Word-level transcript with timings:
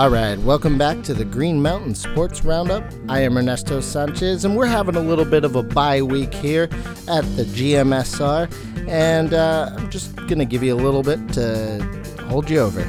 All 0.00 0.08
right, 0.08 0.38
welcome 0.38 0.78
back 0.78 1.02
to 1.02 1.12
the 1.12 1.26
Green 1.26 1.60
Mountain 1.60 1.94
Sports 1.94 2.42
Roundup. 2.42 2.90
I 3.10 3.20
am 3.20 3.36
Ernesto 3.36 3.82
Sanchez, 3.82 4.46
and 4.46 4.56
we're 4.56 4.64
having 4.64 4.96
a 4.96 5.00
little 5.00 5.26
bit 5.26 5.44
of 5.44 5.56
a 5.56 5.62
bye 5.62 6.00
week 6.00 6.32
here 6.32 6.70
at 7.06 7.20
the 7.36 7.44
GMSR, 7.44 8.50
and 8.88 9.34
uh, 9.34 9.74
I'm 9.76 9.90
just 9.90 10.16
going 10.16 10.38
to 10.38 10.46
give 10.46 10.62
you 10.62 10.74
a 10.74 10.80
little 10.80 11.02
bit 11.02 11.18
to 11.34 12.24
hold 12.28 12.48
you 12.48 12.60
over. 12.60 12.80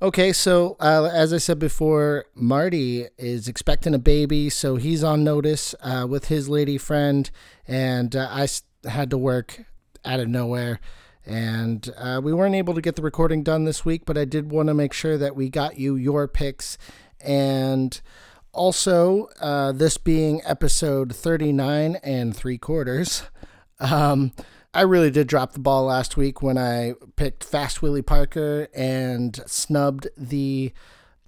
Okay, 0.00 0.32
so 0.32 0.78
uh, 0.80 1.10
as 1.12 1.34
I 1.34 1.36
said 1.36 1.58
before, 1.58 2.24
Marty 2.34 3.04
is 3.18 3.48
expecting 3.48 3.92
a 3.92 3.98
baby, 3.98 4.48
so 4.48 4.76
he's 4.76 5.04
on 5.04 5.22
notice 5.22 5.74
uh, 5.82 6.06
with 6.08 6.28
his 6.28 6.48
lady 6.48 6.78
friend, 6.78 7.30
and 7.66 8.16
uh, 8.16 8.26
I 8.30 8.48
had 8.88 9.10
to 9.10 9.18
work 9.18 9.66
out 10.06 10.20
of 10.20 10.28
nowhere 10.28 10.80
and 11.28 11.92
uh, 11.98 12.20
we 12.24 12.32
weren't 12.32 12.54
able 12.54 12.74
to 12.74 12.80
get 12.80 12.96
the 12.96 13.02
recording 13.02 13.42
done 13.42 13.64
this 13.64 13.84
week, 13.84 14.06
but 14.06 14.16
I 14.16 14.24
did 14.24 14.50
want 14.50 14.68
to 14.68 14.74
make 14.74 14.94
sure 14.94 15.18
that 15.18 15.36
we 15.36 15.50
got 15.50 15.78
you 15.78 15.94
your 15.94 16.26
picks. 16.26 16.78
And 17.20 18.00
also, 18.52 19.28
uh, 19.40 19.72
this 19.72 19.98
being 19.98 20.40
episode 20.46 21.14
39 21.14 21.96
and 22.02 22.34
three 22.34 22.56
quarters, 22.56 23.24
um, 23.78 24.32
I 24.72 24.82
really 24.82 25.10
did 25.10 25.26
drop 25.26 25.52
the 25.52 25.60
ball 25.60 25.84
last 25.84 26.16
week 26.16 26.42
when 26.42 26.56
I 26.56 26.94
picked 27.16 27.44
Fast 27.44 27.82
Willie 27.82 28.02
Parker 28.02 28.68
and 28.74 29.38
snubbed 29.46 30.08
the 30.16 30.72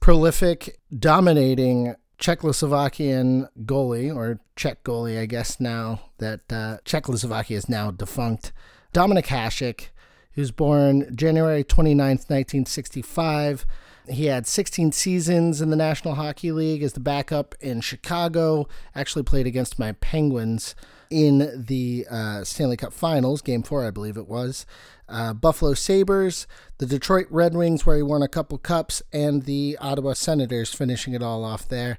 prolific, 0.00 0.78
dominating 0.98 1.94
Czechoslovakian 2.18 3.48
goalie, 3.64 4.14
or 4.14 4.40
Czech 4.56 4.82
goalie, 4.82 5.20
I 5.20 5.26
guess 5.26 5.60
now 5.60 6.00
that 6.18 6.40
uh, 6.50 6.78
Czechoslovakia 6.84 7.58
is 7.58 7.68
now 7.68 7.90
defunct. 7.90 8.52
Dominik 8.92 9.26
Hasek. 9.26 9.88
He 10.32 10.40
was 10.40 10.50
born 10.50 11.14
January 11.14 11.64
29th, 11.64 12.28
1965. 12.28 13.66
He 14.08 14.26
had 14.26 14.46
16 14.46 14.92
seasons 14.92 15.60
in 15.60 15.70
the 15.70 15.76
National 15.76 16.14
Hockey 16.14 16.50
League 16.50 16.82
as 16.82 16.94
the 16.94 17.00
backup 17.00 17.54
in 17.60 17.80
Chicago. 17.80 18.66
Actually 18.94 19.22
played 19.22 19.46
against 19.46 19.78
my 19.78 19.92
Penguins 19.92 20.74
in 21.10 21.64
the 21.66 22.06
uh, 22.10 22.44
Stanley 22.44 22.76
Cup 22.76 22.92
Finals, 22.92 23.42
Game 23.42 23.62
Four, 23.62 23.86
I 23.86 23.90
believe 23.90 24.16
it 24.16 24.28
was. 24.28 24.64
Uh, 25.08 25.34
Buffalo 25.34 25.74
Sabres, 25.74 26.46
the 26.78 26.86
Detroit 26.86 27.26
Red 27.30 27.54
Wings, 27.54 27.84
where 27.84 27.96
he 27.96 28.02
won 28.02 28.22
a 28.22 28.28
couple 28.28 28.58
cups, 28.58 29.02
and 29.12 29.42
the 29.42 29.76
Ottawa 29.80 30.12
Senators, 30.12 30.72
finishing 30.72 31.14
it 31.14 31.22
all 31.22 31.44
off 31.44 31.68
there 31.68 31.98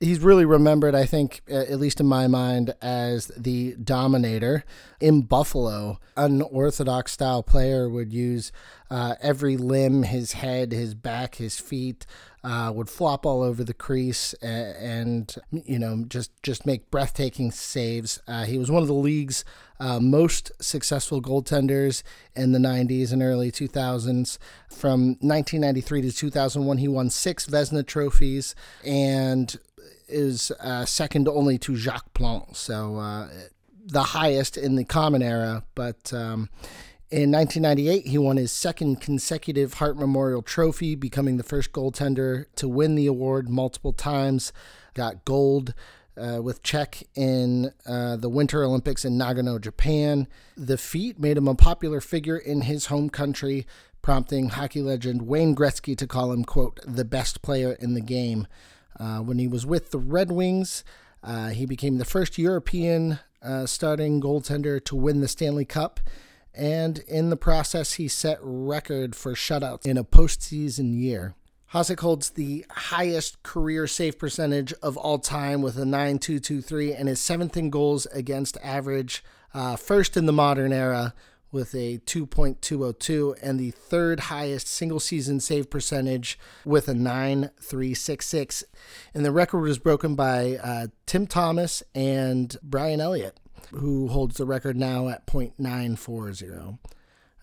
he's 0.00 0.20
really 0.20 0.44
remembered, 0.44 0.94
I 0.94 1.04
think, 1.04 1.42
at 1.48 1.80
least 1.80 2.00
in 2.00 2.06
my 2.06 2.28
mind, 2.28 2.74
as 2.80 3.28
the 3.36 3.74
dominator 3.74 4.64
in 5.00 5.22
Buffalo. 5.22 5.98
Unorthodox 6.16 7.12
style 7.12 7.42
player 7.42 7.88
would 7.88 8.12
use 8.12 8.52
uh, 8.90 9.16
every 9.20 9.56
limb, 9.56 10.04
his 10.04 10.32
head, 10.32 10.72
his 10.72 10.94
back, 10.94 11.36
his 11.36 11.58
feet, 11.58 12.06
uh, 12.44 12.72
would 12.72 12.88
flop 12.88 13.26
all 13.26 13.42
over 13.42 13.64
the 13.64 13.74
crease 13.74 14.32
and, 14.34 15.36
and, 15.50 15.64
you 15.66 15.78
know 15.78 16.04
just 16.08 16.30
just 16.42 16.64
make 16.64 16.90
breathtaking 16.90 17.50
saves. 17.50 18.20
Uh, 18.28 18.44
he 18.44 18.56
was 18.56 18.70
one 18.70 18.80
of 18.80 18.88
the 18.88 18.94
league's 18.94 19.44
uh, 19.80 19.98
most 19.98 20.52
successful 20.60 21.20
goaltenders 21.20 22.02
in 22.36 22.52
the 22.52 22.58
90s 22.58 23.12
and 23.12 23.22
early 23.22 23.50
2000s. 23.50 24.38
From 24.70 25.16
1993 25.20 26.02
to 26.02 26.12
2001, 26.12 26.78
he 26.78 26.88
won 26.88 27.10
six 27.10 27.46
Vezina 27.46 27.84
trophies 27.84 28.54
and 28.84 29.58
is 30.08 30.50
uh, 30.60 30.84
second 30.84 31.28
only 31.28 31.58
to 31.58 31.76
Jacques 31.76 32.12
Plante, 32.14 32.56
so 32.56 32.96
uh, 32.96 33.28
the 33.84 34.02
highest 34.02 34.56
in 34.56 34.76
the 34.76 34.84
common 34.84 35.22
era. 35.22 35.64
But 35.74 36.12
um, 36.12 36.48
in 37.10 37.30
1998, 37.32 38.06
he 38.06 38.18
won 38.18 38.36
his 38.36 38.52
second 38.52 39.00
consecutive 39.00 39.74
Hart 39.74 39.96
Memorial 39.96 40.42
Trophy, 40.42 40.94
becoming 40.94 41.36
the 41.36 41.42
first 41.42 41.72
goaltender 41.72 42.46
to 42.56 42.68
win 42.68 42.94
the 42.94 43.06
award 43.06 43.48
multiple 43.48 43.92
times. 43.92 44.52
Got 44.94 45.24
gold. 45.24 45.74
Uh, 46.16 46.42
with 46.42 46.64
Czech 46.64 47.04
in 47.14 47.70
uh, 47.86 48.16
the 48.16 48.28
Winter 48.28 48.64
Olympics 48.64 49.04
in 49.04 49.16
Nagano, 49.16 49.60
Japan. 49.60 50.26
The 50.56 50.76
feat 50.76 51.16
made 51.20 51.36
him 51.36 51.46
a 51.46 51.54
popular 51.54 52.00
figure 52.00 52.36
in 52.36 52.62
his 52.62 52.86
home 52.86 53.08
country, 53.08 53.68
prompting 54.02 54.48
hockey 54.48 54.82
legend 54.82 55.22
Wayne 55.22 55.54
Gretzky 55.54 55.96
to 55.96 56.08
call 56.08 56.32
him, 56.32 56.42
quote, 56.42 56.80
the 56.84 57.04
best 57.04 57.40
player 57.40 57.72
in 57.72 57.94
the 57.94 58.00
game. 58.00 58.48
Uh, 58.98 59.18
when 59.18 59.38
he 59.38 59.46
was 59.46 59.64
with 59.64 59.90
the 59.90 59.98
Red 59.98 60.30
Wings, 60.30 60.84
uh, 61.22 61.48
he 61.48 61.66
became 61.66 61.98
the 61.98 62.04
first 62.04 62.38
European 62.38 63.18
uh, 63.42 63.66
starting 63.66 64.20
goaltender 64.20 64.84
to 64.84 64.96
win 64.96 65.20
the 65.20 65.28
Stanley 65.28 65.64
Cup. 65.64 66.00
And 66.54 66.98
in 67.00 67.30
the 67.30 67.36
process, 67.36 67.94
he 67.94 68.08
set 68.08 68.38
record 68.40 69.14
for 69.14 69.34
shutouts 69.34 69.86
in 69.86 69.96
a 69.96 70.04
postseason 70.04 70.98
year. 70.98 71.34
Hasek 71.72 72.00
holds 72.00 72.30
the 72.30 72.64
highest 72.70 73.42
career 73.42 73.86
save 73.86 74.18
percentage 74.18 74.72
of 74.82 74.96
all 74.96 75.18
time 75.18 75.60
with 75.60 75.76
a 75.76 75.84
9.223 75.84 76.98
and 76.98 77.08
is 77.08 77.20
seventh 77.20 77.56
in 77.56 77.68
goals 77.68 78.06
against 78.06 78.56
average, 78.62 79.22
uh, 79.52 79.76
first 79.76 80.16
in 80.16 80.24
the 80.26 80.32
modern 80.32 80.72
era 80.72 81.14
with 81.50 81.74
a 81.74 81.98
2.202 81.98 83.36
and 83.42 83.58
the 83.58 83.70
third 83.70 84.20
highest 84.20 84.68
single 84.68 85.00
season 85.00 85.40
save 85.40 85.70
percentage 85.70 86.38
with 86.64 86.88
a 86.88 86.92
9.366. 86.92 88.64
And 89.14 89.24
the 89.24 89.32
record 89.32 89.60
was 89.60 89.78
broken 89.78 90.14
by 90.14 90.56
uh, 90.62 90.86
Tim 91.06 91.26
Thomas 91.26 91.82
and 91.94 92.56
Brian 92.62 93.00
Elliott, 93.00 93.38
who 93.72 94.08
holds 94.08 94.36
the 94.36 94.46
record 94.46 94.76
now 94.76 95.08
at 95.08 95.26
.940. 95.26 96.78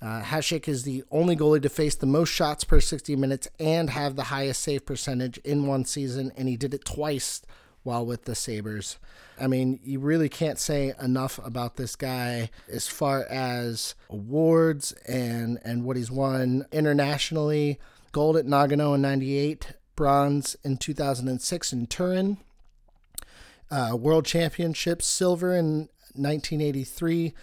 Uh, 0.02 0.22
Hasek 0.22 0.68
is 0.68 0.84
the 0.84 1.04
only 1.10 1.36
goalie 1.36 1.62
to 1.62 1.70
face 1.70 1.96
the 1.96 2.06
most 2.06 2.30
shots 2.30 2.64
per 2.64 2.80
60 2.80 3.16
minutes 3.16 3.48
and 3.60 3.90
have 3.90 4.16
the 4.16 4.26
highest 4.26 4.62
save 4.62 4.86
percentage 4.86 5.38
in 5.40 5.66
one 5.66 5.86
season, 5.86 6.32
and 6.38 6.48
he 6.48 6.58
did 6.58 6.74
it 6.74 6.86
twice 6.86 7.42
while 7.86 8.06
with 8.06 8.26
the 8.26 8.36
Sabres. 8.36 8.98
I 9.40 9.48
mean, 9.48 9.80
you 9.84 10.00
really 10.00 10.30
can't 10.30 10.58
say 10.58 10.94
enough 11.02 11.40
about 11.46 11.76
this 11.76 11.96
guy 11.96 12.50
as 12.68 12.88
far 12.88 13.26
as 13.30 13.96
awards 14.10 14.94
and, 15.08 15.60
and 15.64 15.84
what 15.84 15.98
he's 15.98 16.12
won 16.12 16.66
internationally. 16.72 17.80
Gold 18.12 18.38
at 18.38 18.46
Nagano 18.46 18.96
in 18.96 19.02
98, 19.02 19.74
bronze 19.96 20.56
in 20.64 20.78
2006 20.78 21.74
in 21.74 21.88
Turin, 21.88 22.38
uh, 23.70 23.96
World 24.00 24.26
Championships, 24.26 25.06
silver 25.06 25.54
in 25.54 25.90
1983, 26.16 27.34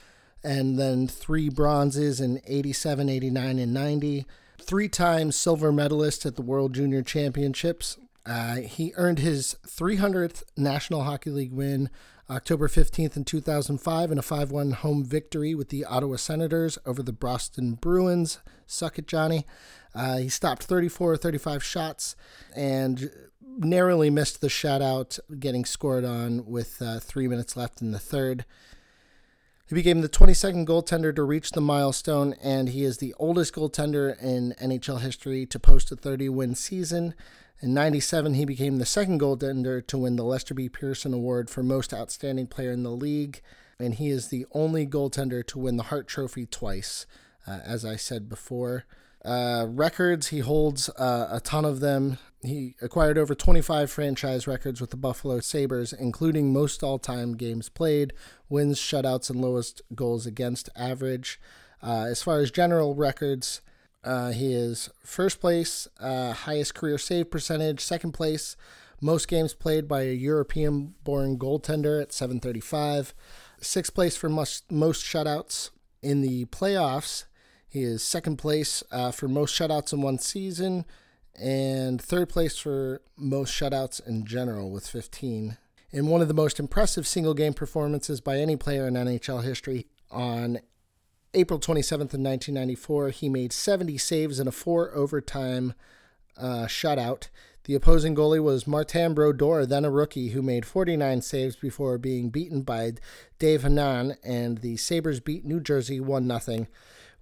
and 0.42 0.78
then 0.78 1.06
three 1.06 1.48
bronzes 1.50 2.20
in 2.20 2.40
87, 2.46 3.08
89, 3.08 3.58
and 3.58 3.74
90. 3.74 4.26
Three 4.60 4.88
times 4.88 5.36
silver 5.36 5.72
medalist 5.72 6.24
at 6.24 6.36
the 6.36 6.42
World 6.42 6.74
Junior 6.74 7.02
Championships, 7.02 7.98
uh, 8.24 8.56
he 8.56 8.92
earned 8.96 9.18
his 9.18 9.56
300th 9.66 10.42
National 10.56 11.04
Hockey 11.04 11.30
League 11.30 11.52
win 11.52 11.90
October 12.30 12.68
15th 12.68 13.16
in 13.16 13.24
2005 13.24 14.12
in 14.12 14.18
a 14.18 14.22
5 14.22 14.50
1 14.50 14.70
home 14.70 15.04
victory 15.04 15.54
with 15.54 15.68
the 15.70 15.84
Ottawa 15.84 16.16
Senators 16.16 16.78
over 16.86 17.02
the 17.02 17.12
Boston 17.12 17.74
Bruins. 17.74 18.38
Suck 18.66 18.98
it, 18.98 19.06
Johnny. 19.06 19.46
Uh, 19.94 20.18
he 20.18 20.28
stopped 20.28 20.62
34 20.62 21.12
or 21.12 21.16
35 21.16 21.62
shots 21.62 22.16
and 22.54 23.10
narrowly 23.58 24.08
missed 24.08 24.40
the 24.40 24.48
shutout, 24.48 25.18
getting 25.38 25.64
scored 25.64 26.04
on 26.04 26.46
with 26.46 26.80
uh, 26.80 27.00
three 27.00 27.28
minutes 27.28 27.56
left 27.56 27.82
in 27.82 27.90
the 27.90 27.98
third. 27.98 28.44
He 29.66 29.74
became 29.74 30.00
the 30.00 30.08
22nd 30.08 30.66
goaltender 30.66 31.14
to 31.14 31.22
reach 31.22 31.50
the 31.52 31.60
milestone, 31.60 32.34
and 32.42 32.68
he 32.68 32.84
is 32.84 32.98
the 32.98 33.14
oldest 33.18 33.54
goaltender 33.54 34.20
in 34.22 34.54
NHL 34.60 35.00
history 35.00 35.46
to 35.46 35.58
post 35.58 35.90
a 35.92 35.96
30 35.96 36.28
win 36.28 36.54
season. 36.54 37.14
In 37.60 37.74
97, 37.74 38.34
he 38.34 38.44
became 38.44 38.78
the 38.78 38.86
second 38.86 39.20
goaltender 39.20 39.86
to 39.86 39.98
win 39.98 40.16
the 40.16 40.24
Lester 40.24 40.54
B. 40.54 40.68
Pearson 40.68 41.14
Award 41.14 41.48
for 41.48 41.62
Most 41.62 41.94
Outstanding 41.94 42.48
Player 42.48 42.72
in 42.72 42.82
the 42.82 42.90
League, 42.90 43.40
and 43.78 43.94
he 43.94 44.10
is 44.10 44.28
the 44.28 44.46
only 44.52 44.86
goaltender 44.86 45.46
to 45.46 45.58
win 45.58 45.76
the 45.76 45.84
Hart 45.84 46.08
Trophy 46.08 46.46
twice, 46.46 47.06
uh, 47.46 47.60
as 47.64 47.84
I 47.84 47.96
said 47.96 48.28
before. 48.28 48.84
Uh, 49.24 49.66
records, 49.68 50.28
he 50.28 50.40
holds 50.40 50.88
uh, 50.90 51.28
a 51.30 51.40
ton 51.40 51.64
of 51.64 51.78
them. 51.80 52.18
He 52.42 52.74
acquired 52.82 53.16
over 53.16 53.34
25 53.34 53.90
franchise 53.90 54.48
records 54.48 54.80
with 54.80 54.90
the 54.90 54.96
Buffalo 54.96 55.38
Sabres, 55.38 55.92
including 55.92 56.52
most 56.52 56.82
all 56.82 56.98
time 56.98 57.36
games 57.36 57.68
played, 57.68 58.12
wins, 58.48 58.80
shutouts, 58.80 59.30
and 59.30 59.40
lowest 59.40 59.80
goals 59.94 60.26
against 60.26 60.68
average. 60.74 61.40
Uh, 61.80 62.06
as 62.08 62.22
far 62.22 62.40
as 62.40 62.50
general 62.50 62.96
records, 62.96 63.60
uh, 64.04 64.30
he 64.30 64.52
is 64.52 64.90
first 65.04 65.40
place, 65.40 65.86
uh, 66.00 66.32
highest 66.32 66.74
career 66.74 66.98
save 66.98 67.30
percentage, 67.30 67.80
second 67.80 68.12
place, 68.12 68.56
most 69.00 69.26
games 69.28 69.52
played 69.54 69.88
by 69.88 70.02
a 70.02 70.12
European 70.12 70.94
born 71.02 71.36
goaltender 71.36 72.00
at 72.00 72.12
735, 72.12 73.14
sixth 73.60 73.94
place 73.94 74.16
for 74.16 74.28
most, 74.28 74.70
most 74.70 75.04
shutouts 75.04 75.70
in 76.02 76.20
the 76.20 76.44
playoffs. 76.46 77.24
He 77.68 77.82
is 77.82 78.02
second 78.02 78.36
place 78.36 78.82
uh, 78.90 79.10
for 79.10 79.28
most 79.28 79.58
shutouts 79.58 79.92
in 79.92 80.02
one 80.02 80.18
season 80.18 80.84
and 81.40 82.00
third 82.00 82.28
place 82.28 82.58
for 82.58 83.00
most 83.16 83.52
shutouts 83.52 84.06
in 84.06 84.24
general 84.24 84.70
with 84.70 84.86
15. 84.86 85.56
In 85.90 86.06
one 86.06 86.22
of 86.22 86.28
the 86.28 86.34
most 86.34 86.58
impressive 86.60 87.06
single 87.06 87.34
game 87.34 87.54
performances 87.54 88.20
by 88.20 88.38
any 88.38 88.56
player 88.56 88.86
in 88.86 88.94
NHL 88.94 89.42
history 89.42 89.86
on 90.10 90.60
April 91.34 91.58
27th 91.58 92.12
of 92.12 92.20
1994, 92.20 93.08
he 93.08 93.28
made 93.30 93.54
70 93.54 93.96
saves 93.96 94.38
in 94.38 94.46
a 94.46 94.52
four 94.52 94.94
overtime 94.94 95.72
uh, 96.36 96.66
shutout. 96.66 97.28
The 97.64 97.74
opposing 97.74 98.14
goalie 98.14 98.42
was 98.42 98.66
Martin 98.66 99.14
Brodeur, 99.14 99.64
then 99.64 99.86
a 99.86 99.90
rookie, 99.90 100.30
who 100.30 100.42
made 100.42 100.66
49 100.66 101.22
saves 101.22 101.56
before 101.56 101.96
being 101.96 102.28
beaten 102.28 102.62
by 102.62 102.92
Dave 103.38 103.62
Hannan, 103.62 104.16
and 104.22 104.58
the 104.58 104.76
Sabres 104.76 105.20
beat 105.20 105.46
New 105.46 105.60
Jersey 105.60 106.00
1 106.00 106.40
0, 106.40 106.66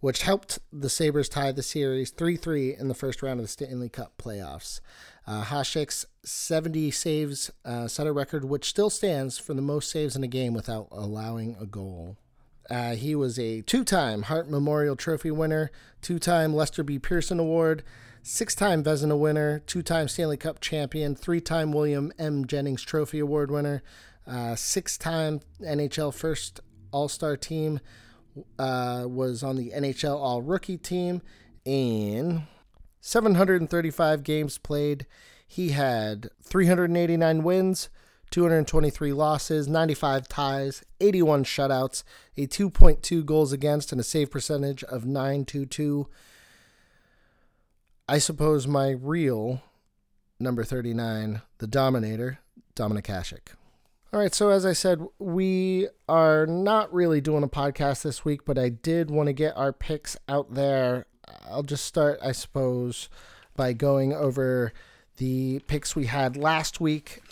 which 0.00 0.22
helped 0.22 0.58
the 0.72 0.90
Sabres 0.90 1.28
tie 1.28 1.52
the 1.52 1.62
series 1.62 2.10
3 2.10 2.36
3 2.36 2.74
in 2.74 2.88
the 2.88 2.94
first 2.94 3.22
round 3.22 3.38
of 3.38 3.44
the 3.44 3.48
Stanley 3.48 3.88
Cup 3.88 4.14
playoffs. 4.18 4.80
Uh, 5.24 5.44
Hasek's 5.44 6.06
70 6.24 6.90
saves 6.90 7.52
uh, 7.64 7.86
set 7.86 8.08
a 8.08 8.12
record 8.12 8.44
which 8.44 8.70
still 8.70 8.90
stands 8.90 9.38
for 9.38 9.54
the 9.54 9.62
most 9.62 9.88
saves 9.88 10.16
in 10.16 10.24
a 10.24 10.28
game 10.28 10.54
without 10.54 10.88
allowing 10.90 11.56
a 11.60 11.66
goal. 11.66 12.16
Uh, 12.68 12.94
he 12.94 13.14
was 13.14 13.38
a 13.38 13.62
two 13.62 13.84
time 13.84 14.22
Hart 14.22 14.48
Memorial 14.48 14.96
Trophy 14.96 15.30
winner, 15.30 15.70
two 16.02 16.18
time 16.18 16.54
Lester 16.54 16.82
B. 16.82 16.98
Pearson 16.98 17.40
Award, 17.40 17.82
six 18.22 18.54
time 18.54 18.82
Vezina 18.84 19.18
winner, 19.18 19.60
two 19.60 19.82
time 19.82 20.08
Stanley 20.08 20.36
Cup 20.36 20.60
champion, 20.60 21.14
three 21.14 21.40
time 21.40 21.72
William 21.72 22.12
M. 22.18 22.46
Jennings 22.46 22.82
Trophy 22.82 23.18
Award 23.18 23.50
winner, 23.50 23.82
uh, 24.26 24.54
six 24.54 24.98
time 24.98 25.40
NHL 25.60 26.14
First 26.14 26.60
All 26.92 27.08
Star 27.08 27.36
team, 27.36 27.80
uh, 28.58 29.04
was 29.08 29.42
on 29.42 29.56
the 29.56 29.72
NHL 29.74 30.16
All 30.16 30.42
Rookie 30.42 30.78
team, 30.78 31.22
and 31.66 32.42
735 33.00 34.22
games 34.22 34.58
played. 34.58 35.06
He 35.46 35.70
had 35.70 36.30
389 36.42 37.42
wins, 37.42 37.88
223 38.30 39.12
losses, 39.12 39.68
95 39.68 40.28
ties, 40.28 40.82
81 41.00 41.44
shutouts, 41.44 42.04
a 42.36 42.46
2.2 42.46 43.24
goals 43.24 43.52
against, 43.52 43.92
and 43.92 44.00
a 44.00 44.04
save 44.04 44.30
percentage 44.30 44.84
of 44.84 45.04
922. 45.04 46.08
I 48.08 48.18
suppose 48.18 48.66
my 48.66 48.90
real 48.90 49.62
number 50.38 50.64
39, 50.64 51.42
the 51.58 51.66
Dominator, 51.66 52.38
Dominik 52.74 53.06
Hasek. 53.06 53.54
All 54.12 54.18
right, 54.18 54.34
so 54.34 54.48
as 54.48 54.66
I 54.66 54.72
said, 54.72 55.06
we 55.20 55.86
are 56.08 56.44
not 56.44 56.92
really 56.92 57.20
doing 57.20 57.44
a 57.44 57.48
podcast 57.48 58.02
this 58.02 58.24
week, 58.24 58.44
but 58.44 58.58
I 58.58 58.68
did 58.68 59.08
want 59.08 59.28
to 59.28 59.32
get 59.32 59.56
our 59.56 59.72
picks 59.72 60.16
out 60.28 60.54
there. 60.54 61.06
I'll 61.48 61.62
just 61.62 61.84
start, 61.84 62.18
I 62.20 62.32
suppose, 62.32 63.08
by 63.54 63.72
going 63.72 64.12
over 64.12 64.72
the 65.18 65.60
picks 65.68 65.94
we 65.94 66.06
had 66.06 66.36
last 66.36 66.80
week. 66.80 67.22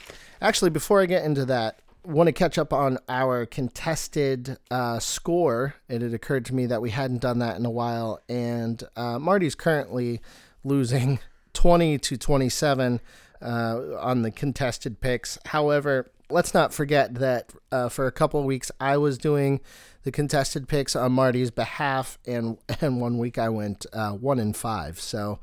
Actually, 0.40 0.70
before 0.70 1.00
I 1.00 1.06
get 1.06 1.25
into 1.25 1.44
that, 1.46 1.81
want 2.05 2.29
to 2.29 2.32
catch 2.32 2.58
up 2.58 2.73
on 2.73 2.99
our 3.08 3.44
contested 3.44 4.56
uh, 4.70 4.99
score. 4.99 5.75
It 5.88 6.00
had 6.00 6.14
occurred 6.14 6.44
to 6.46 6.55
me 6.55 6.67
that 6.67 6.81
we 6.81 6.90
hadn't 6.90 7.20
done 7.20 7.38
that 7.40 7.56
in 7.56 7.67
a 7.67 7.70
while, 7.70 8.20
and 8.29 8.82
uh, 8.96 9.19
Marty's 9.19 9.55
currently 9.55 10.20
losing 10.64 11.19
20 11.55 11.99
to 11.99 12.17
27 12.17 13.00
uh, 13.43 13.81
on 13.99 14.23
the 14.23 14.31
contested 14.31 15.00
picks. 15.00 15.38
However, 15.46 16.11
let's 16.31 16.55
not 16.55 16.73
forget 16.73 17.17
that 17.17 17.52
uh, 17.73 17.88
for 17.88 18.06
a 18.06 18.12
couple 18.12 18.41
of 18.41 18.46
weeks 18.46 18.70
I 18.81 18.96
was 18.96 19.19
doing 19.19 19.61
the 20.05 20.12
contested 20.12 20.69
picks 20.69 20.94
on 20.94 21.12
Marty's 21.12 21.50
behalf, 21.50 22.19
and 22.26 22.58
and 22.81 23.00
one 23.00 23.19
week 23.19 23.38
I 23.38 23.49
went 23.49 23.87
uh, 23.93 24.12
one 24.12 24.38
in 24.38 24.52
five. 24.52 25.00
So 25.00 25.41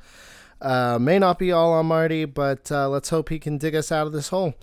uh, 0.65 0.97
may 0.99 1.19
not 1.19 1.37
be 1.37 1.51
all 1.51 1.73
on 1.73 1.85
Marty, 1.85 2.25
but 2.25 2.71
uh, 2.71 2.89
let's 2.89 3.09
hope 3.09 3.29
he 3.29 3.37
can 3.37 3.59
dig 3.59 3.75
us 3.75 3.91
out 3.91 4.07
of 4.07 4.13
this 4.13 4.29
hole. 4.29 4.55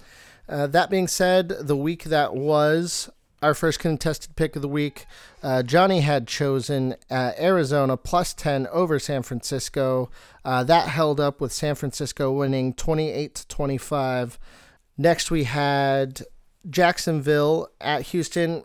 Uh, 0.49 0.67
that 0.67 0.91
being 0.91 1.07
said, 1.07 1.49
the 1.49 1.77
week 1.77 2.05
that 2.05 2.35
was 2.35 3.09
our 3.41 3.55
first 3.55 3.79
contested 3.79 4.35
pick 4.35 4.57
of 4.57 4.63
the 4.63 4.69
week, 4.69 5.07
uh, 5.45 5.63
Johnny 5.63 6.01
had 6.01 6.27
chosen 6.27 6.97
uh, 7.09 7.33
Arizona 7.39 7.97
plus 7.97 8.35
10 8.35 8.67
over 8.73 8.99
San 8.99 9.23
Francisco. 9.23 10.11
Uh, 10.45 10.65
that 10.65 10.89
held 10.89 11.21
up 11.21 11.41
with 11.41 11.53
San 11.53 11.77
Francisco 11.77 12.33
winning 12.33 12.75
28 12.75 13.37
to 13.37 13.47
25. 13.47 14.41
Next, 14.99 15.31
we 15.31 15.45
had 15.45 16.23
Jacksonville 16.69 17.69
at 17.81 18.03
Houston. 18.09 18.65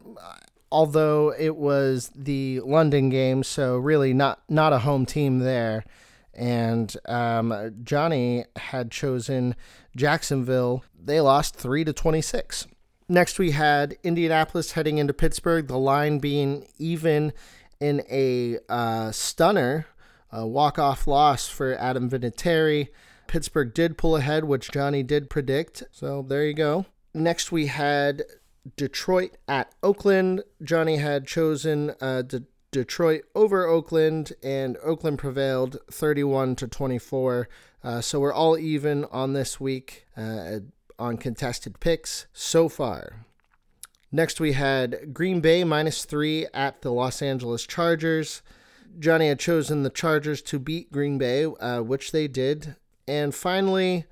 Although 0.72 1.34
it 1.38 1.56
was 1.56 2.12
the 2.14 2.60
London 2.60 3.10
game, 3.10 3.42
so 3.44 3.78
really 3.78 4.14
not 4.14 4.42
not 4.50 4.74
a 4.74 4.80
home 4.80 5.06
team 5.06 5.40
there, 5.40 5.86
and 6.38 6.96
um, 7.06 7.74
Johnny 7.84 8.46
had 8.56 8.92
chosen 8.92 9.56
Jacksonville. 9.96 10.84
They 10.98 11.20
lost 11.20 11.56
three 11.56 11.84
to 11.84 11.92
twenty 11.92 12.22
six. 12.22 12.68
Next, 13.10 13.40
we 13.40 13.52
had 13.52 13.98
Indianapolis 14.04 14.74
heading 14.74 14.98
into 14.98 15.14
Pittsburgh, 15.14 15.68
the 15.68 15.78
line 15.78 16.20
being 16.20 16.68
even 16.78 17.34
in 17.80 18.04
a 18.10 18.58
uh, 18.70 19.12
stunner, 19.12 19.88
a 20.32 20.46
walk 20.46 20.78
off 20.78 21.08
loss 21.08 21.48
for 21.48 21.74
Adam 21.76 22.10
Vinatieri. 22.10 22.90
Pittsburgh 23.28 23.74
did 23.74 23.98
pull 23.98 24.16
ahead, 24.16 24.46
which 24.46 24.72
Johnny 24.72 25.04
did 25.04 25.30
predict. 25.30 25.84
So 25.92 26.22
there 26.22 26.46
you 26.46 26.54
go. 26.54 26.86
Next, 27.14 27.52
we 27.52 27.68
had 27.68 28.24
Detroit 28.76 29.38
at 29.48 29.74
Oakland. 29.82 30.44
Johnny 30.62 30.98
had 30.98 31.26
chosen 31.26 31.94
uh, 32.02 32.24
Detroit 32.72 33.24
over 33.34 33.66
Oakland, 33.66 34.34
and 34.44 34.78
Oakland 34.84 35.20
prevailed 35.20 35.78
31 35.92 36.56
to 36.58 36.68
24. 36.68 37.48
Uh, 37.84 38.02
so 38.02 38.20
we're 38.20 38.34
all 38.34 38.58
even 38.58 39.06
on 39.06 39.34
this 39.34 39.60
week. 39.60 40.06
Uh, 40.16 40.60
on 41.00 41.18
contested 41.18 41.80
picks 41.80 42.28
so 42.34 42.70
far. 42.70 43.26
Next, 44.12 44.40
we 44.40 44.54
had 44.54 45.14
Green 45.14 45.42
Bay 45.42 45.64
minus 45.64 46.06
three 46.06 46.48
at 46.54 46.82
the 46.82 46.92
Los 46.92 47.22
Angeles 47.22 47.66
Chargers. 47.68 48.42
Johnny 49.00 49.28
had 49.28 49.40
chosen 49.40 49.84
the 49.84 49.90
Chargers 49.90 50.42
to 50.44 50.60
beat 50.60 50.92
Green 50.92 51.18
Bay, 51.18 51.46
uh, 51.46 51.82
which 51.82 52.12
they 52.12 52.28
did. 52.28 52.76
And 53.08 53.36
finally, 53.36 54.06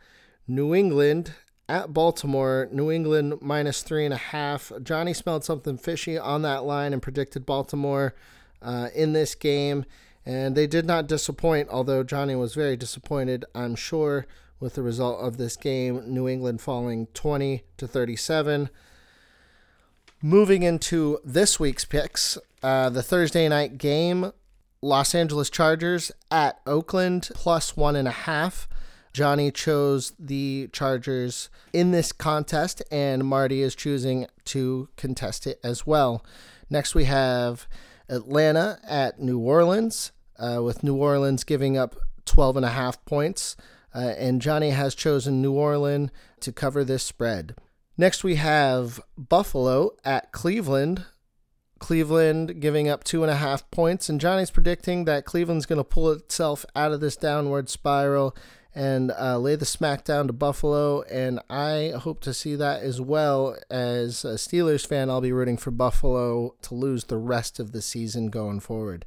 New 0.47 0.75
England 0.75 1.33
at 1.67 1.93
Baltimore. 1.93 2.67
New 2.71 2.91
England 2.91 3.35
minus 3.41 3.81
three 3.81 4.05
and 4.05 4.13
a 4.13 4.17
half. 4.17 4.71
Johnny 4.83 5.13
smelled 5.13 5.43
something 5.43 5.77
fishy 5.77 6.17
on 6.17 6.41
that 6.43 6.65
line 6.65 6.93
and 6.93 7.01
predicted 7.01 7.45
Baltimore 7.45 8.13
uh, 8.65 8.89
in 8.93 9.13
this 9.13 9.35
game. 9.35 9.85
And 10.25 10.55
they 10.55 10.65
did 10.65 10.85
not 10.85 11.07
disappoint, 11.07 11.69
although 11.69 12.03
Johnny 12.03 12.35
was 12.35 12.55
very 12.55 12.75
disappointed, 12.75 13.45
I'm 13.53 13.75
sure, 13.75 14.25
with 14.59 14.73
the 14.73 14.81
result 14.81 15.19
of 15.21 15.37
this 15.37 15.55
game, 15.55 16.01
New 16.07 16.27
England 16.27 16.61
falling 16.61 17.07
20 17.13 17.63
to 17.77 17.87
37. 17.87 18.69
Moving 20.21 20.63
into 20.63 21.19
this 21.23 21.59
week's 21.59 21.85
picks, 21.85 22.39
uh, 22.63 22.89
the 22.89 23.03
Thursday 23.03 23.47
night 23.47 23.77
game, 23.77 24.31
Los 24.81 25.13
Angeles 25.13 25.51
Chargers 25.51 26.11
at 26.31 26.59
Oakland 26.65 27.29
plus 27.35 27.77
one 27.77 27.95
and 27.95 28.07
a 28.07 28.11
half. 28.11 28.67
Johnny 29.13 29.51
chose 29.51 30.13
the 30.19 30.69
Chargers 30.73 31.49
in 31.71 31.91
this 31.91 32.11
contest, 32.11 32.81
and 32.91 33.25
Marty 33.25 33.61
is 33.61 33.75
choosing 33.75 34.27
to 34.45 34.89
contest 34.97 35.47
it 35.47 35.59
as 35.63 35.87
well. 35.87 36.25
Next, 36.69 36.95
we 36.95 37.05
have 37.05 37.67
Atlanta 38.09 38.79
at 38.87 39.19
New 39.19 39.39
Orleans, 39.39 40.11
uh, 40.37 40.61
with 40.63 40.83
New 40.83 40.95
Orleans 40.95 41.43
giving 41.43 41.77
up 41.77 41.95
12 42.25 42.57
and 42.57 42.65
a 42.65 42.69
half 42.69 43.03
points 43.05 43.55
uh, 43.95 44.13
and 44.17 44.41
Johnny 44.41 44.71
has 44.71 44.93
chosen 44.93 45.41
New 45.41 45.53
Orleans 45.53 46.11
to 46.41 46.51
cover 46.51 46.83
this 46.83 47.03
spread. 47.03 47.55
Next, 47.97 48.25
we 48.25 48.35
have 48.35 48.99
Buffalo 49.17 49.91
at 50.03 50.33
Cleveland. 50.33 51.05
Cleveland 51.79 52.59
giving 52.59 52.89
up 52.89 53.05
two 53.05 53.23
and 53.23 53.31
a 53.31 53.37
half 53.37 53.69
points, 53.71 54.09
and 54.09 54.19
Johnny's 54.19 54.51
predicting 54.51 55.05
that 55.05 55.23
Cleveland's 55.23 55.65
going 55.65 55.77
to 55.77 55.83
pull 55.83 56.11
itself 56.11 56.65
out 56.75 56.91
of 56.91 56.99
this 56.99 57.15
downward 57.15 57.69
spiral 57.69 58.35
and 58.75 59.11
uh, 59.17 59.39
lay 59.39 59.55
the 59.55 59.65
smack 59.65 60.03
down 60.03 60.27
to 60.27 60.33
Buffalo. 60.33 61.01
And 61.03 61.39
I 61.49 61.93
hope 61.97 62.19
to 62.21 62.33
see 62.33 62.55
that 62.57 62.83
as 62.83 62.99
well. 62.99 63.55
As 63.71 64.25
a 64.25 64.35
Steelers 64.35 64.85
fan, 64.85 65.09
I'll 65.09 65.21
be 65.21 65.31
rooting 65.31 65.57
for 65.57 65.71
Buffalo 65.71 66.55
to 66.63 66.75
lose 66.75 67.05
the 67.05 67.17
rest 67.17 67.57
of 67.57 67.71
the 67.71 67.81
season 67.81 68.27
going 68.27 68.59
forward. 68.59 69.05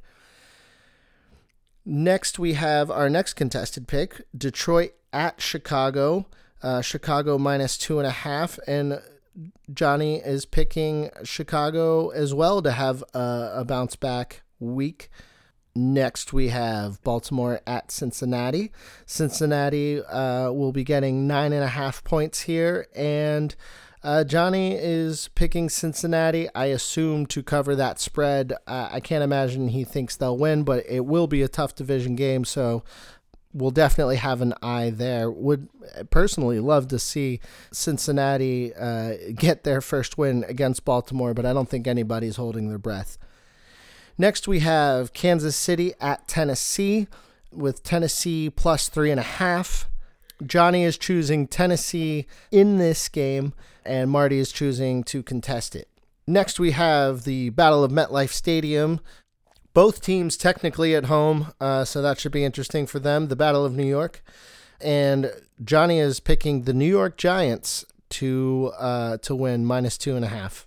Next, 1.85 2.39
we 2.39 2.53
have 2.53 2.89
our 2.89 3.09
next 3.09 3.33
contested 3.33 3.87
pick 3.87 4.21
Detroit 4.35 4.93
at 5.13 5.39
Chicago. 5.39 6.25
Uh, 6.61 6.81
Chicago 6.81 7.37
minus 7.37 7.77
two 7.77 7.99
and 7.99 8.07
a 8.07 8.11
half. 8.11 8.59
And 8.67 8.99
Johnny 9.71 10.17
is 10.17 10.45
picking 10.45 11.11
Chicago 11.23 12.09
as 12.09 12.33
well 12.33 12.61
to 12.63 12.71
have 12.71 13.03
a, 13.13 13.51
a 13.57 13.65
bounce 13.65 13.95
back 13.95 14.41
week. 14.59 15.09
Next, 15.79 16.33
we 16.33 16.49
have 16.49 17.01
Baltimore 17.05 17.61
at 17.65 17.89
Cincinnati. 17.89 18.69
Cincinnati 19.05 20.03
uh, 20.03 20.51
will 20.51 20.73
be 20.73 20.83
getting 20.83 21.25
nine 21.25 21.53
and 21.53 21.63
a 21.63 21.69
half 21.69 22.03
points 22.03 22.41
here. 22.41 22.87
And 22.93 23.55
uh, 24.03 24.25
Johnny 24.25 24.75
is 24.75 25.29
picking 25.35 25.69
Cincinnati, 25.69 26.49
I 26.53 26.65
assume, 26.65 27.27
to 27.27 27.41
cover 27.41 27.77
that 27.77 27.97
spread. 27.97 28.51
Uh, 28.67 28.89
I 28.91 28.99
can't 28.99 29.23
imagine 29.23 29.69
he 29.69 29.85
thinks 29.85 30.17
they'll 30.17 30.37
win, 30.37 30.63
but 30.63 30.83
it 30.85 31.05
will 31.05 31.27
be 31.27 31.43
a 31.43 31.47
tough 31.47 31.75
division 31.75 32.17
game, 32.17 32.43
so 32.43 32.83
we'll 33.53 33.71
definitely 33.71 34.17
have 34.17 34.41
an 34.41 34.55
eye 34.61 34.89
there. 34.89 35.31
Would 35.31 35.69
personally 36.09 36.59
love 36.59 36.89
to 36.89 36.99
see 36.99 37.39
Cincinnati 37.71 38.73
uh, 38.75 39.13
get 39.33 39.63
their 39.63 39.79
first 39.79 40.17
win 40.17 40.43
against 40.49 40.83
Baltimore, 40.83 41.33
but 41.33 41.45
I 41.45 41.53
don't 41.53 41.69
think 41.69 41.87
anybody's 41.87 42.35
holding 42.35 42.67
their 42.67 42.77
breath. 42.77 43.17
Next, 44.19 44.49
we 44.49 44.59
have 44.59 45.13
Kansas 45.13 45.55
City 45.55 45.93
at 46.01 46.27
Tennessee 46.27 47.07
with 47.53 47.83
Tennessee 47.83 48.49
plus 48.49 48.89
three 48.89 49.11
and 49.11 49.19
a 49.19 49.23
half. 49.23 49.89
Johnny 50.45 50.83
is 50.83 50.97
choosing 50.97 51.47
Tennessee 51.47 52.27
in 52.51 52.79
this 52.79 53.07
game, 53.07 53.53
and 53.85 54.11
Marty 54.11 54.37
is 54.37 54.51
choosing 54.51 55.05
to 55.05 55.23
contest 55.23 55.73
it. 55.73 55.87
Next, 56.27 56.59
we 56.59 56.71
have 56.71 57.23
the 57.23 57.51
Battle 57.51 57.81
of 57.81 57.91
MetLife 57.91 58.31
Stadium. 58.31 58.99
Both 59.73 60.01
teams 60.01 60.35
technically 60.35 60.95
at 60.95 61.05
home, 61.05 61.53
uh, 61.61 61.85
so 61.85 62.01
that 62.01 62.19
should 62.19 62.33
be 62.33 62.43
interesting 62.43 62.87
for 62.87 62.99
them. 62.99 63.29
The 63.29 63.37
Battle 63.37 63.63
of 63.63 63.73
New 63.73 63.87
York. 63.87 64.21
And 64.81 65.31
Johnny 65.63 65.99
is 65.99 66.19
picking 66.19 66.63
the 66.63 66.73
New 66.73 66.85
York 66.85 67.15
Giants 67.15 67.85
to 68.09 68.73
uh, 68.77 69.17
to 69.19 69.33
win 69.33 69.65
minus 69.65 69.97
two 69.97 70.17
and 70.17 70.25
a 70.25 70.29
half. 70.29 70.65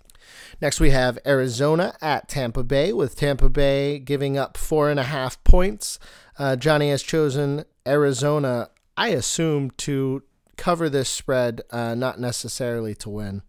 Next, 0.63 0.79
we 0.79 0.91
have 0.91 1.19
Arizona 1.25 1.93
at 2.01 2.29
Tampa 2.29 2.63
Bay, 2.63 2.93
with 2.93 3.17
Tampa 3.17 3.49
Bay 3.49 3.99
giving 3.99 4.37
up 4.37 4.55
four 4.55 4.89
and 4.89 4.97
a 4.97 5.03
half 5.03 5.43
points. 5.43 5.99
Uh, 6.39 6.55
Johnny 6.55 6.89
has 6.89 7.03
chosen 7.03 7.65
Arizona, 7.85 8.69
I 8.95 9.09
assume, 9.09 9.71
to 9.71 10.23
cover 10.55 10.87
this 10.87 11.09
spread, 11.09 11.63
uh, 11.69 11.95
not 11.95 12.17
necessarily 12.17 12.95
to 12.95 13.09
win. 13.09 13.41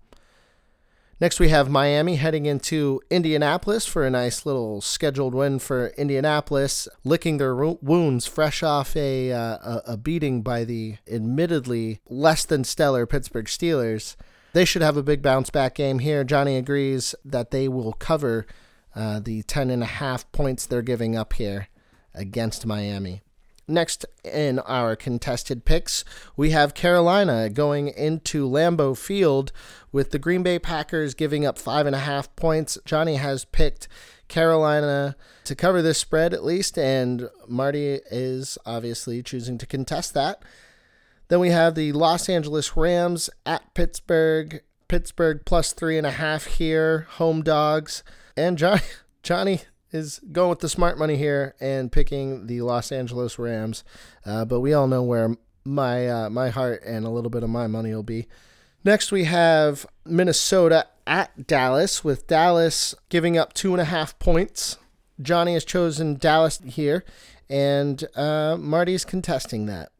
Next, 1.20 1.38
we 1.38 1.50
have 1.50 1.70
Miami 1.70 2.16
heading 2.16 2.46
into 2.46 3.00
Indianapolis 3.10 3.86
for 3.86 4.04
a 4.04 4.10
nice 4.10 4.44
little 4.44 4.80
scheduled 4.80 5.36
win 5.36 5.60
for 5.60 5.90
Indianapolis, 5.96 6.88
licking 7.04 7.38
their 7.38 7.54
wounds 7.54 8.26
fresh 8.26 8.64
off 8.64 8.96
a, 8.96 9.30
uh, 9.30 9.80
a 9.86 9.96
beating 9.96 10.42
by 10.42 10.64
the 10.64 10.96
admittedly 11.08 12.00
less 12.08 12.44
than 12.44 12.64
stellar 12.64 13.06
Pittsburgh 13.06 13.46
Steelers. 13.46 14.16
They 14.54 14.64
should 14.64 14.82
have 14.82 14.96
a 14.96 15.02
big 15.02 15.20
bounce 15.20 15.50
back 15.50 15.74
game 15.74 15.98
here. 15.98 16.22
Johnny 16.22 16.56
agrees 16.56 17.12
that 17.24 17.50
they 17.50 17.66
will 17.66 17.92
cover 17.92 18.46
uh, 18.94 19.18
the 19.18 19.42
10 19.42 19.68
and 19.68 19.82
a 19.82 19.86
half 19.86 20.30
points 20.30 20.64
they're 20.64 20.80
giving 20.80 21.16
up 21.16 21.32
here 21.32 21.66
against 22.14 22.64
Miami. 22.64 23.22
Next 23.66 24.06
in 24.22 24.60
our 24.60 24.94
contested 24.94 25.64
picks, 25.64 26.04
we 26.36 26.50
have 26.50 26.72
Carolina 26.72 27.50
going 27.50 27.88
into 27.88 28.48
Lambeau 28.48 28.96
Field 28.96 29.50
with 29.90 30.12
the 30.12 30.20
Green 30.20 30.44
Bay 30.44 30.60
Packers 30.60 31.14
giving 31.14 31.44
up 31.44 31.58
five 31.58 31.86
and 31.86 31.96
a 31.96 32.00
half 32.00 32.34
points. 32.36 32.78
Johnny 32.84 33.16
has 33.16 33.44
picked 33.44 33.88
Carolina 34.28 35.16
to 35.44 35.56
cover 35.56 35.82
this 35.82 35.98
spread 35.98 36.32
at 36.32 36.44
least, 36.44 36.78
and 36.78 37.28
Marty 37.48 38.00
is 38.08 38.56
obviously 38.64 39.20
choosing 39.20 39.58
to 39.58 39.66
contest 39.66 40.14
that. 40.14 40.44
Then 41.28 41.40
we 41.40 41.50
have 41.50 41.74
the 41.74 41.92
Los 41.92 42.28
Angeles 42.28 42.76
Rams 42.76 43.30
at 43.46 43.74
Pittsburgh. 43.74 44.62
Pittsburgh 44.88 45.42
plus 45.44 45.72
three 45.72 45.96
and 45.98 46.06
a 46.06 46.12
half 46.12 46.44
here, 46.44 47.06
home 47.12 47.42
dogs. 47.42 48.02
And 48.36 48.58
Johnny, 48.58 48.82
Johnny 49.22 49.60
is 49.90 50.20
going 50.32 50.50
with 50.50 50.60
the 50.60 50.68
smart 50.68 50.98
money 50.98 51.16
here 51.16 51.54
and 51.60 51.90
picking 51.90 52.46
the 52.46 52.60
Los 52.60 52.92
Angeles 52.92 53.38
Rams. 53.38 53.84
Uh, 54.26 54.44
but 54.44 54.60
we 54.60 54.74
all 54.74 54.86
know 54.86 55.02
where 55.02 55.36
my 55.64 56.08
uh, 56.08 56.30
my 56.30 56.50
heart 56.50 56.82
and 56.84 57.06
a 57.06 57.10
little 57.10 57.30
bit 57.30 57.42
of 57.42 57.50
my 57.50 57.66
money 57.66 57.94
will 57.94 58.02
be. 58.02 58.26
Next, 58.84 59.10
we 59.10 59.24
have 59.24 59.86
Minnesota 60.04 60.88
at 61.06 61.46
Dallas, 61.46 62.04
with 62.04 62.26
Dallas 62.26 62.94
giving 63.08 63.38
up 63.38 63.54
two 63.54 63.72
and 63.72 63.80
a 63.80 63.86
half 63.86 64.18
points. 64.18 64.76
Johnny 65.22 65.54
has 65.54 65.64
chosen 65.64 66.16
Dallas 66.16 66.60
here, 66.66 67.02
and 67.48 68.04
uh, 68.14 68.56
Marty's 68.58 69.04
contesting 69.06 69.66
that. 69.66 69.90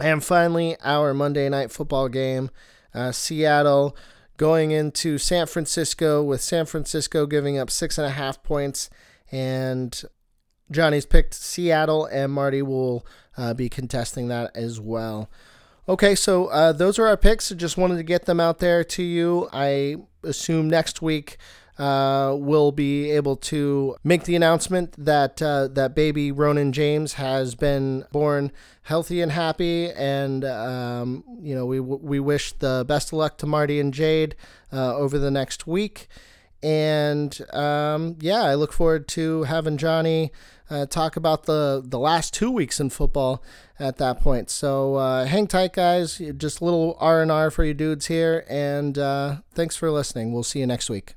And 0.00 0.24
finally, 0.24 0.76
our 0.82 1.12
Monday 1.12 1.48
night 1.48 1.70
football 1.70 2.08
game 2.08 2.50
uh, 2.94 3.12
Seattle 3.12 3.96
going 4.36 4.70
into 4.70 5.18
San 5.18 5.46
Francisco 5.46 6.22
with 6.22 6.40
San 6.40 6.64
Francisco 6.66 7.26
giving 7.26 7.58
up 7.58 7.70
six 7.70 7.98
and 7.98 8.06
a 8.06 8.10
half 8.10 8.42
points. 8.42 8.88
And 9.30 10.02
Johnny's 10.70 11.06
picked 11.06 11.34
Seattle, 11.34 12.06
and 12.06 12.32
Marty 12.32 12.62
will 12.62 13.06
uh, 13.36 13.54
be 13.54 13.68
contesting 13.68 14.28
that 14.28 14.50
as 14.56 14.80
well. 14.80 15.30
Okay, 15.88 16.14
so 16.14 16.46
uh, 16.46 16.72
those 16.72 16.98
are 16.98 17.06
our 17.06 17.16
picks. 17.16 17.50
I 17.50 17.54
just 17.54 17.76
wanted 17.76 17.96
to 17.96 18.02
get 18.02 18.26
them 18.26 18.40
out 18.40 18.58
there 18.58 18.84
to 18.84 19.02
you. 19.02 19.48
I 19.52 19.96
assume 20.22 20.70
next 20.70 21.02
week 21.02 21.36
uh, 21.80 22.36
will 22.38 22.72
be 22.72 23.10
able 23.10 23.36
to 23.36 23.96
make 24.04 24.24
the 24.24 24.36
announcement 24.36 24.94
that 25.02 25.40
uh, 25.40 25.66
that 25.68 25.94
baby 25.94 26.30
Ronan 26.30 26.72
James 26.72 27.14
has 27.14 27.54
been 27.54 28.04
born 28.12 28.52
healthy 28.82 29.22
and 29.22 29.32
happy, 29.32 29.90
and 29.90 30.44
um, 30.44 31.24
you 31.40 31.54
know 31.54 31.64
we 31.64 31.80
we 31.80 32.20
wish 32.20 32.52
the 32.52 32.84
best 32.86 33.08
of 33.08 33.14
luck 33.14 33.38
to 33.38 33.46
Marty 33.46 33.80
and 33.80 33.94
Jade 33.94 34.36
uh, 34.70 34.94
over 34.94 35.18
the 35.18 35.30
next 35.30 35.66
week. 35.66 36.06
And 36.62 37.40
um, 37.54 38.16
yeah, 38.20 38.42
I 38.42 38.56
look 38.56 38.74
forward 38.74 39.08
to 39.08 39.44
having 39.44 39.78
Johnny 39.78 40.32
uh, 40.68 40.84
talk 40.84 41.16
about 41.16 41.44
the, 41.44 41.82
the 41.82 41.98
last 41.98 42.34
two 42.34 42.50
weeks 42.50 42.78
in 42.78 42.90
football 42.90 43.42
at 43.78 43.96
that 43.96 44.20
point. 44.20 44.50
So 44.50 44.96
uh, 44.96 45.24
hang 45.24 45.46
tight, 45.46 45.72
guys. 45.72 46.20
Just 46.36 46.60
a 46.60 46.64
little 46.66 46.98
R 47.00 47.22
and 47.22 47.32
R 47.32 47.50
for 47.50 47.64
you 47.64 47.72
dudes 47.72 48.08
here, 48.08 48.44
and 48.50 48.96
thanks 49.54 49.76
for 49.76 49.90
listening. 49.90 50.34
We'll 50.34 50.42
see 50.42 50.58
you 50.58 50.66
next 50.66 50.90
week. 50.90 51.14